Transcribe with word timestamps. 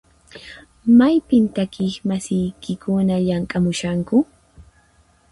Maypin 0.97 1.45
takiq 1.55 1.93
masiykikuna 2.09 3.15
llamk'amushanku? 3.25 4.17